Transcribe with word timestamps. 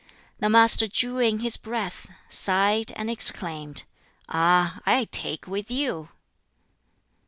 The 0.39 0.49
Master 0.49 0.87
drew 0.87 1.19
in 1.19 1.41
his 1.41 1.57
breath, 1.57 2.07
sighed, 2.27 2.91
and 2.95 3.07
exclaimed, 3.07 3.83
"Ah, 4.27 4.79
I 4.83 5.03
take 5.05 5.45
with 5.45 5.69
you!" 5.69 6.09